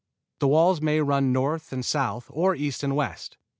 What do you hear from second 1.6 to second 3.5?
and south or east and west.